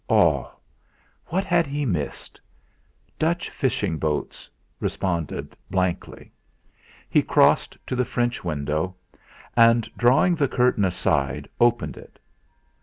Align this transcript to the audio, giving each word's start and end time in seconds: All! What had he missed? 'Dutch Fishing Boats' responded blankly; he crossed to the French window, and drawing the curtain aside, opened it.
All! 0.09 0.59
What 1.27 1.43
had 1.43 1.67
he 1.67 1.85
missed? 1.85 2.41
'Dutch 3.19 3.51
Fishing 3.51 3.99
Boats' 3.99 4.49
responded 4.79 5.55
blankly; 5.69 6.31
he 7.07 7.21
crossed 7.21 7.77
to 7.85 7.95
the 7.95 8.03
French 8.03 8.43
window, 8.43 8.95
and 9.55 9.87
drawing 9.95 10.33
the 10.33 10.47
curtain 10.47 10.85
aside, 10.85 11.47
opened 11.59 11.97
it. 11.97 12.17